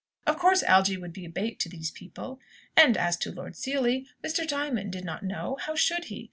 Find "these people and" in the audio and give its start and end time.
1.69-2.97